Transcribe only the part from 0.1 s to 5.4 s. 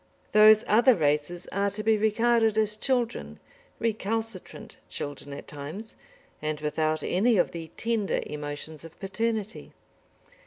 Those other races are to be regarded as children, recalcitrant children